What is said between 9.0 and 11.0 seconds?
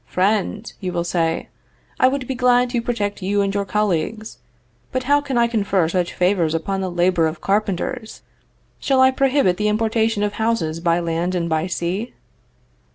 prohibit the importation of houses by